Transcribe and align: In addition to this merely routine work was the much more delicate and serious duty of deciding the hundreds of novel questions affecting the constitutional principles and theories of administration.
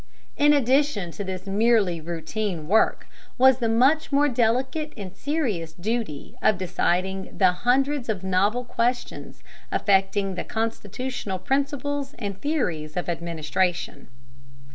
In 0.35 0.51
addition 0.51 1.11
to 1.11 1.23
this 1.23 1.45
merely 1.45 2.01
routine 2.01 2.67
work 2.67 3.05
was 3.37 3.59
the 3.59 3.69
much 3.69 4.11
more 4.11 4.27
delicate 4.27 4.93
and 4.97 5.15
serious 5.15 5.73
duty 5.73 6.33
of 6.41 6.57
deciding 6.57 7.37
the 7.37 7.51
hundreds 7.51 8.09
of 8.09 8.23
novel 8.23 8.65
questions 8.65 9.43
affecting 9.71 10.33
the 10.33 10.43
constitutional 10.43 11.37
principles 11.37 12.15
and 12.17 12.41
theories 12.41 12.97
of 12.97 13.09
administration. 13.09 14.07